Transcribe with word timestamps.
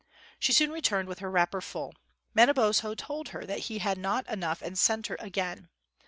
She 0.39 0.51
soon 0.51 0.71
returned 0.71 1.07
with 1.07 1.19
her 1.19 1.29
wrapper 1.29 1.61
full. 1.61 1.93
Manabozho 2.33 2.95
told 2.95 3.27
her 3.29 3.45
that 3.45 3.59
he 3.69 3.77
had 3.77 3.99
not 3.99 4.27
enough 4.27 4.63
and 4.63 4.75
sent 4.75 5.05
her 5.05 5.17
again. 5.19 5.69